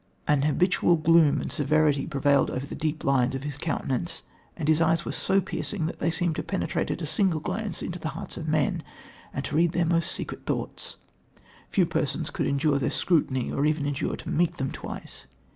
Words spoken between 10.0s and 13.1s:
secret thoughts few persons could endure their